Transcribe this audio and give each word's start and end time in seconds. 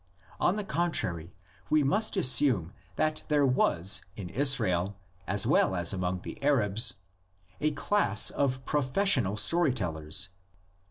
On 0.39 0.55
the 0.55 0.63
contrary, 0.63 1.35
we 1.69 1.83
must 1.83 2.17
assume 2.17 2.73
that 2.95 3.21
there 3.27 3.45
was 3.45 4.01
in 4.15 4.29
Israel, 4.29 4.97
as 5.27 5.45
well 5.45 5.75
as 5.75 5.93
among 5.93 6.21
the 6.21 6.41
Arabs, 6.41 6.95
a 7.59 7.69
class 7.69 8.31
of 8.31 8.65
professional 8.65 9.37
story 9.37 9.75
tellers. 9.75 10.29